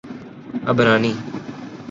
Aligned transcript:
عبرانی 0.69 1.13